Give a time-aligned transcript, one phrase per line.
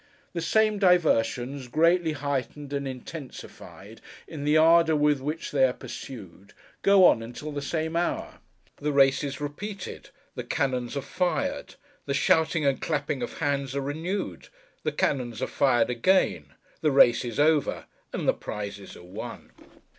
[0.33, 6.53] The same diversions, greatly heightened and intensified in the ardour with which they are pursued,
[6.81, 8.39] go on until the same hour.
[8.77, 11.75] The race is repeated; the cannon are fired;
[12.07, 14.47] the shouting and clapping of hands are renewed;
[14.81, 16.45] the cannon are fired again;
[16.81, 19.51] the race is over; and the prizes are won.